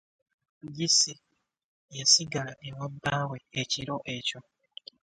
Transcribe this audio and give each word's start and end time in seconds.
Cissy 0.75 1.13
yasigala 1.97 2.53
ewa 2.67 2.85
bbaawe 2.93 3.37
ekiro 3.61 3.95
ekyo. 4.15 4.39